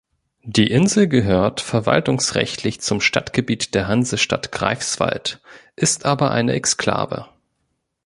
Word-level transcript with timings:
Die 0.47 0.65
Insel 0.71 1.07
gehört 1.07 1.61
verwaltungsrechtlich 1.61 2.81
zum 2.81 3.01
Stadtgebiet 3.01 3.75
der 3.75 3.87
Hansestadt 3.87 4.51
Greifswald, 4.51 5.41
ist 5.75 6.05
aber 6.05 6.31
eine 6.31 6.53
Exklave. 6.53 7.27